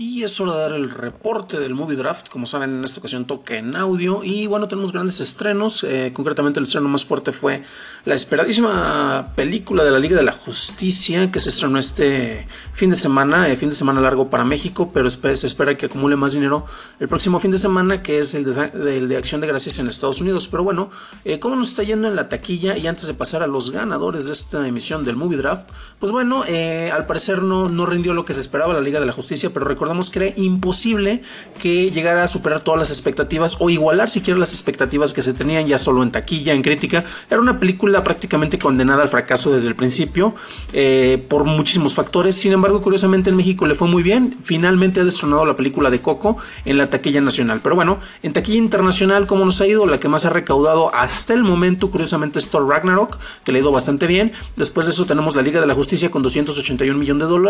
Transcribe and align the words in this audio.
Y 0.00 0.22
es 0.22 0.40
hora 0.40 0.54
de 0.54 0.60
dar 0.60 0.72
el 0.74 0.90
reporte 0.90 1.58
del 1.58 1.74
Movie 1.74 1.96
Draft. 1.96 2.28
Como 2.28 2.46
saben, 2.46 2.78
en 2.78 2.84
esta 2.84 3.00
ocasión 3.00 3.24
toca 3.24 3.56
en 3.56 3.74
audio. 3.74 4.22
Y 4.22 4.46
bueno, 4.46 4.68
tenemos 4.68 4.92
grandes 4.92 5.18
estrenos. 5.18 5.82
Eh, 5.82 6.12
concretamente, 6.14 6.60
el 6.60 6.66
estreno 6.66 6.88
más 6.88 7.04
fuerte 7.04 7.32
fue 7.32 7.64
la 8.04 8.14
esperadísima 8.14 9.32
película 9.34 9.82
de 9.82 9.90
la 9.90 9.98
Liga 9.98 10.16
de 10.16 10.22
la 10.22 10.30
Justicia 10.30 11.32
que 11.32 11.40
se 11.40 11.48
estrenó 11.48 11.80
este 11.80 12.46
fin 12.74 12.90
de 12.90 12.94
semana. 12.94 13.48
Eh, 13.48 13.56
fin 13.56 13.70
de 13.70 13.74
semana 13.74 14.00
largo 14.00 14.30
para 14.30 14.44
México, 14.44 14.92
pero 14.94 15.10
se 15.10 15.32
espera 15.32 15.74
que 15.74 15.86
acumule 15.86 16.14
más 16.14 16.32
dinero 16.32 16.64
el 17.00 17.08
próximo 17.08 17.40
fin 17.40 17.50
de 17.50 17.58
semana, 17.58 18.00
que 18.00 18.20
es 18.20 18.34
el 18.34 18.44
de, 18.44 19.16
Acción 19.16 19.40
de 19.40 19.48
Gracias 19.48 19.80
en 19.80 19.88
Estados 19.88 20.20
Unidos. 20.20 20.46
Pero 20.46 20.62
bueno, 20.62 20.92
eh, 21.24 21.40
¿cómo 21.40 21.56
nos 21.56 21.70
está 21.70 21.82
yendo 21.82 22.06
en 22.06 22.14
la 22.14 22.28
taquilla? 22.28 22.76
Y 22.76 22.86
antes 22.86 23.08
de 23.08 23.14
pasar 23.14 23.42
a 23.42 23.48
los 23.48 23.72
ganadores 23.72 24.26
de 24.26 24.32
esta 24.32 24.64
emisión 24.64 25.02
del 25.02 25.16
Movie 25.16 25.38
Draft, 25.38 25.70
pues 25.98 26.12
bueno, 26.12 26.44
al 26.44 27.06
parecer 27.06 27.42
no, 27.42 27.68
no 27.68 27.84
rindió 27.84 28.14
lo 28.14 28.24
que 28.24 28.32
se 28.32 28.40
esperaba 28.40 28.72
la 28.72 28.80
Liga 28.80 29.00
de 29.00 29.06
la 29.06 29.12
Justicia, 29.12 29.50
pero 29.52 29.66
recuerdo 29.66 29.87
recordamos 29.88 30.10
que 30.10 30.18
era 30.18 30.34
imposible 30.36 31.22
que 31.58 31.90
llegara 31.90 32.22
a 32.22 32.28
superar 32.28 32.60
todas 32.60 32.78
las 32.78 32.90
expectativas 32.90 33.56
o 33.58 33.70
igualar 33.70 34.10
siquiera 34.10 34.38
las 34.38 34.52
expectativas 34.52 35.12
que 35.12 35.22
se 35.22 35.34
tenían 35.34 35.66
ya 35.66 35.78
solo 35.78 36.02
en 36.02 36.10
taquilla, 36.12 36.52
en 36.52 36.62
crítica. 36.62 37.04
Era 37.30 37.40
una 37.40 37.58
película 37.58 38.04
prácticamente 38.04 38.58
condenada 38.58 39.02
al 39.02 39.08
fracaso 39.08 39.50
desde 39.50 39.66
el 39.66 39.74
principio 39.74 40.34
eh, 40.72 41.24
por 41.28 41.44
muchísimos 41.44 41.94
factores. 41.94 42.36
Sin 42.36 42.52
embargo, 42.52 42.80
curiosamente 42.80 43.30
en 43.30 43.36
México 43.36 43.66
le 43.66 43.74
fue 43.74 43.88
muy 43.88 44.02
bien. 44.02 44.38
Finalmente 44.44 45.00
ha 45.00 45.04
destronado 45.04 45.44
la 45.44 45.56
película 45.56 45.90
de 45.90 46.00
Coco 46.00 46.36
en 46.64 46.78
la 46.78 46.90
taquilla 46.90 47.20
nacional. 47.20 47.60
Pero 47.62 47.74
bueno, 47.74 47.98
en 48.22 48.32
taquilla 48.32 48.58
internacional, 48.58 49.26
¿cómo 49.26 49.44
nos 49.44 49.60
ha 49.60 49.66
ido? 49.66 49.86
La 49.86 49.98
que 49.98 50.08
más 50.08 50.24
ha 50.26 50.30
recaudado 50.30 50.94
hasta 50.94 51.34
el 51.34 51.42
momento, 51.42 51.90
curiosamente, 51.90 52.38
es 52.38 52.50
Thor 52.50 52.68
Ragnarok, 52.68 53.18
que 53.42 53.52
le 53.52 53.58
ha 53.58 53.62
ido 53.62 53.72
bastante 53.72 54.06
bien. 54.06 54.32
Después 54.56 54.86
de 54.86 54.92
eso 54.92 55.06
tenemos 55.06 55.34
la 55.34 55.42
Liga 55.42 55.60
de 55.60 55.66
la 55.66 55.74
Justicia 55.74 56.10
con 56.10 56.22
281 56.22 56.98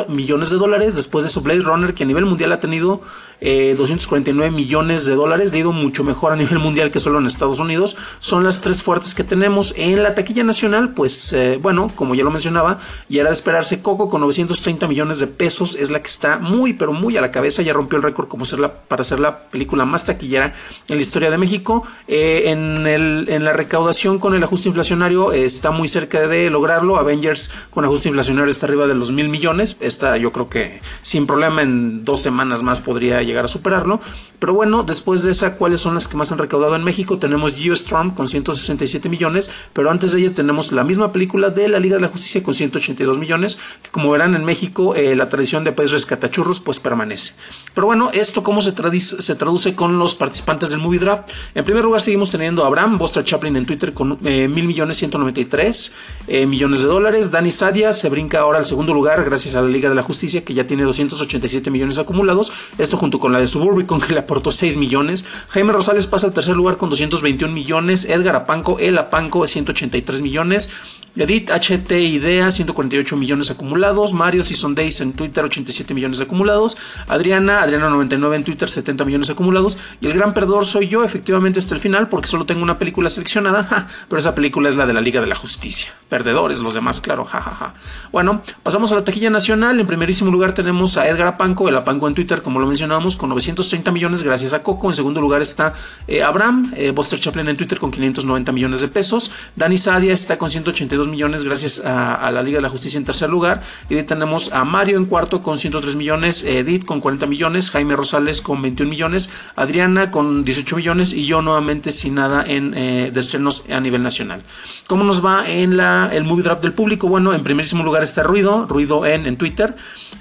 millones 0.08 0.50
de 0.50 0.56
dólares. 0.56 0.94
Después 0.94 1.24
de 1.24 1.28
eso 1.28 1.42
Blade 1.42 1.60
Runner, 1.60 1.92
que 1.92 2.04
a 2.04 2.06
nivel 2.06 2.24
mundial 2.28 2.52
ha 2.52 2.60
tenido 2.60 3.02
249 3.40 4.46
eh, 4.46 4.50
millones 4.50 5.06
de 5.06 5.14
dólares, 5.14 5.52
le 5.52 5.58
ha 5.58 5.60
ido 5.60 5.72
mucho 5.72 6.02
mejor 6.02 6.32
a 6.32 6.36
nivel 6.36 6.58
mundial 6.58 6.90
que 6.90 6.98
solo 6.98 7.18
en 7.18 7.26
Estados 7.26 7.60
Unidos. 7.60 7.96
Son 8.18 8.42
las 8.42 8.60
tres 8.60 8.82
fuertes 8.82 9.14
que 9.14 9.22
tenemos. 9.22 9.74
En 9.76 10.02
la 10.02 10.14
taquilla 10.14 10.42
nacional, 10.42 10.94
pues 10.94 11.32
eh, 11.32 11.58
bueno, 11.62 11.90
como 11.94 12.14
ya 12.14 12.24
lo 12.24 12.30
mencionaba, 12.30 12.78
y 13.08 13.18
era 13.18 13.28
de 13.28 13.34
esperarse, 13.34 13.80
Coco 13.80 14.08
con 14.08 14.22
930 14.22 14.88
millones 14.88 15.18
de 15.20 15.28
pesos 15.28 15.76
es 15.76 15.90
la 15.90 16.00
que 16.00 16.08
está 16.08 16.38
muy, 16.38 16.72
pero 16.72 16.92
muy 16.92 17.16
a 17.16 17.20
la 17.20 17.30
cabeza. 17.30 17.62
Ya 17.62 17.72
rompió 17.72 17.96
el 17.96 18.02
récord 18.02 18.26
como 18.26 18.44
ser 18.44 18.58
la, 18.58 18.72
para 18.72 19.04
ser 19.04 19.20
la 19.20 19.38
película 19.38 19.84
más 19.84 20.04
taquillera 20.04 20.52
en 20.88 20.96
la 20.96 21.02
historia 21.02 21.30
de 21.30 21.38
México. 21.38 21.84
Eh, 22.08 22.44
en, 22.46 22.86
el, 22.86 23.26
en 23.28 23.44
la 23.44 23.52
recaudación 23.52 24.18
con 24.18 24.34
el 24.34 24.42
ajuste 24.42 24.68
inflacionario 24.68 25.32
está 25.32 25.70
muy 25.70 25.86
cerca 25.86 26.26
de 26.26 26.50
lograrlo. 26.50 26.96
Avengers 26.96 27.50
con 27.70 27.84
ajuste 27.84 28.08
inflacionario 28.08 28.50
está 28.50 28.66
arriba 28.66 28.88
de 28.88 28.96
los 28.96 29.12
mil 29.12 29.28
millones. 29.28 29.76
Está 29.80 30.16
yo 30.16 30.32
creo 30.32 30.48
que 30.48 30.80
sin 31.02 31.26
problema 31.26 31.62
en 31.62 32.04
dos 32.04 32.17
semanas 32.22 32.62
más 32.62 32.80
podría 32.80 33.22
llegar 33.22 33.44
a 33.44 33.48
superarlo. 33.48 34.00
Pero 34.38 34.54
bueno, 34.54 34.84
después 34.84 35.22
de 35.24 35.32
esa, 35.32 35.56
¿cuáles 35.56 35.80
son 35.80 35.94
las 35.94 36.06
que 36.06 36.16
más 36.16 36.30
han 36.30 36.38
recaudado 36.38 36.76
en 36.76 36.84
México? 36.84 37.18
Tenemos 37.18 37.54
Geostorm 37.54 38.14
con 38.14 38.28
167 38.28 39.08
millones, 39.08 39.50
pero 39.72 39.90
antes 39.90 40.12
de 40.12 40.20
ella 40.20 40.34
tenemos 40.34 40.70
la 40.72 40.84
misma 40.84 41.12
película 41.12 41.50
de 41.50 41.68
la 41.68 41.80
Liga 41.80 41.96
de 41.96 42.02
la 42.02 42.08
Justicia 42.08 42.42
con 42.42 42.54
182 42.54 43.18
millones, 43.18 43.58
que 43.82 43.90
como 43.90 44.10
verán 44.10 44.34
en 44.34 44.44
México 44.44 44.94
eh, 44.94 45.16
la 45.16 45.28
tradición 45.28 45.64
de 45.64 45.72
país 45.72 45.90
rescatachurros 45.90 46.60
pues 46.60 46.78
permanece. 46.78 47.34
Pero 47.74 47.86
bueno, 47.86 48.10
esto 48.12 48.42
cómo 48.42 48.60
se, 48.60 48.72
traduce 48.72 49.74
con 49.74 49.98
los 49.98 50.14
participantes 50.14 50.70
del 50.70 50.80
Movie 50.80 51.00
Draft. 51.00 51.30
En 51.54 51.64
primer 51.64 51.84
lugar 51.84 52.00
seguimos 52.00 52.30
teniendo 52.30 52.64
a 52.64 52.66
Abraham, 52.68 52.98
Buster 52.98 53.24
Chaplin 53.24 53.56
en 53.56 53.66
Twitter 53.66 53.92
con 53.92 54.18
eh, 54.24 54.48
mil 54.48 54.66
millones 54.66 54.98
193 54.98 55.94
eh, 56.28 56.46
millones 56.46 56.82
de 56.82 56.86
dólares. 56.88 57.30
Dani 57.30 57.50
Sadia 57.50 57.92
se 57.92 58.08
brinca 58.08 58.40
ahora 58.40 58.58
al 58.58 58.66
segundo 58.66 58.94
lugar 58.94 59.24
gracias 59.24 59.56
a 59.56 59.62
la 59.62 59.68
Liga 59.68 59.88
de 59.88 59.94
la 59.94 60.02
Justicia 60.02 60.44
que 60.44 60.54
ya 60.54 60.66
tiene 60.66 60.82
287 60.84 61.70
millones 61.70 61.98
acumulados 62.08 62.52
esto 62.78 62.96
junto 62.96 63.18
con 63.18 63.32
la 63.32 63.38
de 63.38 63.46
Suburbicon 63.46 64.00
que 64.00 64.14
le 64.14 64.20
aportó 64.20 64.50
6 64.50 64.76
millones. 64.76 65.24
Jaime 65.48 65.72
Rosales 65.72 66.06
pasa 66.06 66.28
al 66.28 66.32
tercer 66.32 66.56
lugar 66.56 66.78
con 66.78 66.88
221 66.88 67.52
millones. 67.52 68.06
Edgar 68.06 68.34
Apanco, 68.34 68.78
El 68.78 68.96
Apanco, 68.96 69.46
183 69.46 70.22
millones. 70.22 70.70
Edith 71.16 71.50
HT 71.50 71.90
Idea, 71.90 72.50
148 72.50 73.16
millones 73.16 73.50
acumulados. 73.50 74.12
Mario 74.14 74.44
Season 74.44 74.76
Days 74.76 75.00
en 75.00 75.14
Twitter, 75.14 75.44
87 75.44 75.92
millones 75.92 76.20
acumulados. 76.20 76.76
Adriana, 77.08 77.66
Adriana99 77.66 78.36
en 78.36 78.44
Twitter, 78.44 78.70
70 78.70 79.04
millones 79.04 79.28
acumulados. 79.28 79.78
Y 80.00 80.06
el 80.06 80.12
gran 80.14 80.32
perdedor 80.32 80.64
soy 80.64 80.86
yo, 80.86 81.02
efectivamente, 81.02 81.58
hasta 81.58 81.74
el 81.74 81.80
final, 81.80 82.08
porque 82.08 82.28
solo 82.28 82.46
tengo 82.46 82.62
una 82.62 82.78
película 82.78 83.10
seleccionada. 83.10 83.88
pero 84.08 84.20
esa 84.20 84.36
película 84.36 84.68
es 84.68 84.76
la 84.76 84.86
de 84.86 84.92
la 84.92 85.00
Liga 85.00 85.20
de 85.20 85.26
la 85.26 85.34
Justicia. 85.34 85.92
Perdedores, 86.08 86.60
los 86.60 86.74
demás, 86.74 87.00
claro. 87.00 87.24
jajaja. 87.24 87.74
Bueno, 88.12 88.42
pasamos 88.62 88.92
a 88.92 88.94
la 88.94 89.04
taquilla 89.04 89.30
nacional. 89.30 89.80
En 89.80 89.88
primerísimo 89.88 90.30
lugar 90.30 90.52
tenemos 90.52 90.96
a 90.98 91.08
Edgar 91.08 91.26
Apanco, 91.26 91.68
el 91.68 91.76
Apanco 91.76 91.97
en 92.06 92.14
Twitter, 92.14 92.42
como 92.42 92.60
lo 92.60 92.66
mencionábamos, 92.66 93.16
con 93.16 93.30
930 93.30 93.90
millones 93.90 94.22
gracias 94.22 94.52
a 94.52 94.62
Coco. 94.62 94.88
En 94.88 94.94
segundo 94.94 95.20
lugar 95.20 95.42
está 95.42 95.74
eh, 96.06 96.22
Abraham, 96.22 96.72
eh, 96.76 96.94
Chaplin 97.18 97.48
en 97.48 97.56
Twitter 97.56 97.78
con 97.78 97.90
590 97.90 98.52
millones 98.52 98.80
de 98.80 98.88
pesos. 98.88 99.32
Dani 99.56 99.78
Sadia 99.78 100.12
está 100.12 100.38
con 100.38 100.50
182 100.50 101.08
millones 101.08 101.42
gracias 101.42 101.82
a, 101.84 102.30
la 102.30 102.42
Liga 102.42 102.58
de 102.58 102.62
la 102.62 102.68
Justicia 102.68 102.98
en 102.98 103.04
tercer 103.04 103.30
lugar. 103.30 103.62
Y 103.88 103.96
ahí 103.96 104.02
tenemos 104.04 104.52
a 104.52 104.64
Mario 104.64 104.98
en 104.98 105.06
cuarto 105.06 105.42
con 105.42 105.58
103 105.58 105.96
millones, 105.96 106.44
Edith 106.44 106.84
con 106.84 107.00
40 107.00 107.26
millones, 107.26 107.70
Jaime 107.70 107.96
Rosales 107.96 108.40
con 108.40 108.60
21 108.62 108.90
millones, 108.90 109.30
Adriana 109.56 110.10
con 110.10 110.44
18 110.44 110.76
millones 110.76 111.12
y 111.12 111.26
yo 111.26 111.42
nuevamente 111.42 111.92
sin 111.92 112.14
nada 112.14 112.44
en, 112.46 112.74
eh, 112.74 113.10
de 113.12 113.20
estrenos 113.20 113.64
a 113.70 113.80
nivel 113.80 114.02
nacional. 114.02 114.42
¿Cómo 114.86 115.04
nos 115.04 115.24
va 115.24 115.48
en 115.48 115.76
la, 115.76 116.10
el 116.12 116.24
movie 116.24 116.44
draft 116.44 116.62
del 116.62 116.72
público? 116.72 117.08
Bueno, 117.08 117.32
en 117.32 117.42
primerísimo 117.42 117.82
lugar 117.84 118.02
está 118.02 118.22
Ruido, 118.22 118.66
Ruido 118.66 119.06
en, 119.06 119.26
en 119.26 119.36
Twitter. 119.36 119.74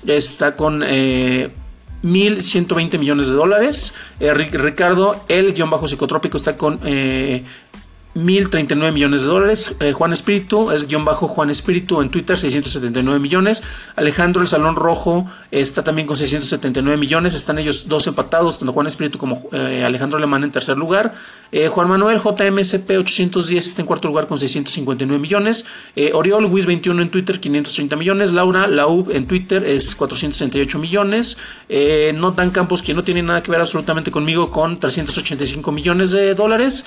Está 0.06 0.56
con... 0.56 0.84
1.120 2.04 2.98
millones 3.00 3.28
de 3.28 3.34
dólares. 3.34 3.96
Eh, 4.20 4.34
Ricardo, 4.34 5.16
el 5.28 5.54
guion 5.54 5.70
bajo 5.70 5.88
psicotrópico, 5.88 6.38
está 6.38 6.58
con 6.58 6.80
eh, 6.84 7.44
1039 8.18 8.92
millones 8.92 9.22
de 9.22 9.28
dólares. 9.28 9.76
Eh, 9.80 9.94
Juan 9.94 10.12
Espíritu 10.12 10.72
es 10.72 10.88
guion 10.88 11.06
bajo 11.06 11.28
Juan 11.28 11.52
Espíritu 11.52 12.02
en 12.02 12.10
Twitter, 12.10 12.38
679 12.38 13.20
millones. 13.20 13.64
Alejandro 13.96 14.42
el 14.42 14.48
Salón 14.48 14.76
Rojo 14.76 15.30
está 15.52 15.84
también 15.84 16.08
con 16.08 16.18
679 16.18 16.98
millones. 16.98 17.36
Están 17.36 17.60
ellos 17.60 17.88
dos 17.88 18.08
empatados, 18.08 18.58
tanto 18.58 18.74
Juan 18.74 18.88
Espíritu 18.88 19.20
como 19.20 19.48
eh, 19.52 19.84
Alejandro 19.86 20.18
Alemán 20.18 20.44
en 20.44 20.52
tercer 20.52 20.78
lugar. 20.78 21.14
Eh, 21.52 21.68
Juan 21.68 21.88
Manuel 21.88 22.20
JMSP 22.20 22.98
810 22.98 23.66
está 23.66 23.82
en 23.84 23.86
cuarto 23.86 24.08
lugar 24.08 24.28
con 24.28 24.38
659 24.38 25.22
millones. 25.22 25.66
Oriol 26.14 26.46
Wiz 26.46 26.66
21 26.66 27.02
en 27.02 27.12
Twitter, 27.12 27.40
530 27.40 27.96
millones. 27.96 28.32
Laura 28.32 28.68
Laub 28.68 29.12
en 29.12 29.28
Twitter 29.28 29.64
es 29.64 29.96
468 29.96 30.80
millones. 30.80 31.38
Notan 32.16 32.50
Campos, 32.50 32.82
que 32.82 32.94
no 32.94 33.04
tiene 33.04 33.22
nada 33.22 33.44
que 33.44 33.52
ver 33.52 33.62
absolutamente 33.62 34.12
conmigo, 34.12 34.50
con 34.50 34.80
385 34.80 35.72
millones 35.72 36.12
de 36.12 36.34
dólares. 36.34 36.86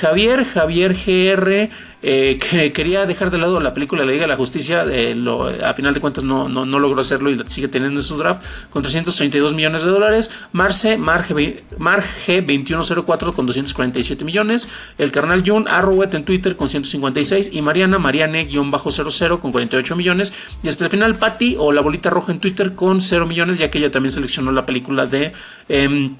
Javier, 0.00 0.44
Javier 0.44 0.63
Javier 0.64 0.94
GR, 0.94 1.70
eh, 2.02 2.38
que 2.38 2.72
quería 2.72 3.04
dejar 3.04 3.30
de 3.30 3.36
lado 3.36 3.60
la 3.60 3.74
película 3.74 4.02
La 4.02 4.12
Liga 4.12 4.22
de 4.22 4.28
la 4.28 4.36
Justicia, 4.36 4.84
eh, 4.90 5.14
a 5.62 5.74
final 5.74 5.92
de 5.92 6.00
cuentas 6.00 6.24
no, 6.24 6.48
no, 6.48 6.78
logró 6.78 7.00
hacerlo 7.00 7.30
y 7.30 7.38
sigue 7.48 7.68
teniendo 7.68 8.00
en 8.00 8.02
su 8.02 8.16
draft 8.16 8.42
con 8.70 8.82
332 8.82 9.52
millones 9.52 9.82
de 9.82 9.90
dólares. 9.90 10.30
Marce, 10.52 10.96
Marge, 10.96 11.64
G2104 11.78 13.34
con 13.34 13.44
247 13.44 14.24
millones. 14.24 14.70
El 14.96 15.12
carnal 15.12 15.42
Jun 15.46 15.68
Arrowet 15.68 16.14
en 16.14 16.24
Twitter 16.24 16.56
con 16.56 16.68
156 16.68 17.50
y 17.52 17.60
Mariana 17.60 17.98
Mariane-00 17.98 19.38
con 19.40 19.52
48 19.52 19.96
millones. 19.96 20.32
Y 20.62 20.68
hasta 20.68 20.84
el 20.84 20.90
final 20.90 21.16
Patty 21.16 21.56
o 21.58 21.72
la 21.72 21.82
bolita 21.82 22.08
roja 22.08 22.32
en 22.32 22.40
Twitter 22.40 22.74
con 22.74 23.02
0 23.02 23.26
millones, 23.26 23.58
ya 23.58 23.70
que 23.70 23.78
ella 23.78 23.90
también 23.90 24.12
seleccionó 24.12 24.50
la 24.50 24.64
película 24.64 25.04
de... 25.04 25.32
Em, 25.68 26.16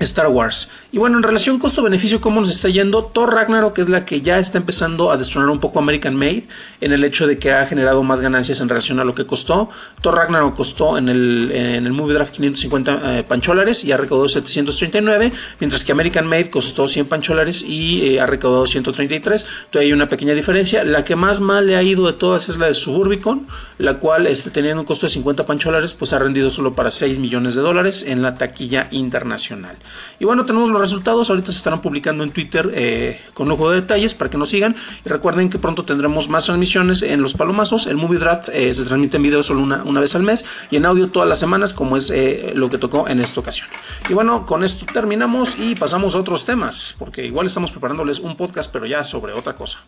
Star 0.00 0.26
Wars. 0.26 0.72
Y 0.90 0.98
bueno, 0.98 1.16
en 1.16 1.22
relación 1.22 1.58
costo-beneficio, 1.58 2.20
¿cómo 2.20 2.40
nos 2.40 2.50
está 2.50 2.68
yendo? 2.68 3.04
Thor 3.04 3.32
Ragnarok 3.32 3.78
es 3.78 3.88
la 3.88 4.04
que 4.04 4.20
ya 4.20 4.38
está 4.38 4.58
empezando 4.58 5.12
a 5.12 5.16
destronar 5.16 5.50
un 5.50 5.60
poco 5.60 5.78
American 5.78 6.16
Made 6.16 6.44
en 6.80 6.92
el 6.92 7.04
hecho 7.04 7.26
de 7.28 7.38
que 7.38 7.52
ha 7.52 7.66
generado 7.66 8.02
más 8.02 8.20
ganancias 8.20 8.60
en 8.60 8.68
relación 8.68 8.98
a 8.98 9.04
lo 9.04 9.14
que 9.14 9.24
costó. 9.24 9.70
Thor 10.00 10.16
Ragnarok 10.16 10.56
costó 10.56 10.98
en 10.98 11.08
el, 11.08 11.50
en 11.52 11.86
el 11.86 11.92
Movie 11.92 12.14
Draft 12.14 12.32
550 12.32 13.18
eh, 13.18 13.22
pancholares 13.24 13.84
y 13.84 13.92
ha 13.92 13.96
recaudado 13.96 14.26
739, 14.26 15.32
mientras 15.60 15.84
que 15.84 15.92
American 15.92 16.26
Made 16.26 16.50
costó 16.50 16.88
100 16.88 17.06
pancholares 17.06 17.62
y 17.62 18.14
eh, 18.14 18.20
ha 18.20 18.26
recaudado 18.26 18.66
133. 18.66 19.46
Todavía 19.70 19.88
hay 19.88 19.92
una 19.92 20.08
pequeña 20.08 20.34
diferencia. 20.34 20.82
La 20.82 21.04
que 21.04 21.14
más 21.14 21.40
mal 21.40 21.66
le 21.66 21.76
ha 21.76 21.82
ido 21.82 22.06
de 22.06 22.14
todas 22.14 22.48
es 22.48 22.58
la 22.58 22.66
de 22.66 22.74
Suburbicon, 22.74 23.46
la 23.78 23.98
cual 24.00 24.26
este, 24.26 24.50
teniendo 24.50 24.80
un 24.80 24.86
costo 24.86 25.06
de 25.06 25.10
50 25.10 25.46
pancholares, 25.46 25.94
pues 25.94 26.12
ha 26.12 26.18
rendido 26.18 26.50
solo 26.50 26.74
para 26.74 26.90
6 26.90 27.18
millones 27.20 27.54
de 27.54 27.62
dólares 27.62 28.04
en 28.06 28.22
la 28.22 28.34
taquilla 28.34 28.88
internacional. 28.90 29.76
Y 30.18 30.24
bueno, 30.24 30.44
tenemos 30.44 30.70
los 30.70 30.80
resultados. 30.80 31.30
Ahorita 31.30 31.52
se 31.52 31.58
estarán 31.58 31.80
publicando 31.80 32.24
en 32.24 32.30
Twitter 32.30 32.70
eh, 32.74 33.20
con 33.34 33.48
lujo 33.48 33.70
de 33.70 33.80
detalles 33.80 34.14
para 34.14 34.30
que 34.30 34.38
nos 34.38 34.50
sigan. 34.50 34.76
Y 35.04 35.08
recuerden 35.08 35.50
que 35.50 35.58
pronto 35.58 35.84
tendremos 35.84 36.28
más 36.28 36.46
transmisiones 36.46 37.02
en 37.02 37.22
los 37.22 37.34
palomazos. 37.34 37.86
El 37.86 37.96
Movie 37.96 38.18
Draft 38.18 38.48
eh, 38.52 38.72
se 38.74 38.84
transmite 38.84 39.16
en 39.16 39.22
video 39.22 39.42
solo 39.42 39.60
una, 39.60 39.82
una, 39.84 40.00
vez 40.00 40.14
al 40.14 40.22
mes 40.22 40.44
y 40.70 40.76
en 40.76 40.86
audio 40.86 41.08
todas 41.08 41.28
las 41.28 41.38
semanas, 41.38 41.72
como 41.72 41.96
es 41.96 42.10
eh, 42.10 42.52
lo 42.54 42.68
que 42.68 42.78
tocó 42.78 43.08
en 43.08 43.20
esta 43.20 43.40
ocasión. 43.40 43.68
Y 44.08 44.14
bueno, 44.14 44.46
con 44.46 44.64
esto 44.64 44.86
terminamos 44.92 45.56
y 45.58 45.74
pasamos 45.74 46.14
a 46.14 46.18
otros 46.18 46.44
temas, 46.44 46.94
porque 46.98 47.24
igual 47.24 47.46
estamos 47.46 47.70
preparándoles 47.70 48.20
un 48.20 48.36
podcast, 48.36 48.72
pero 48.72 48.86
ya 48.86 49.04
sobre 49.04 49.32
otra 49.32 49.54
cosa. 49.54 49.84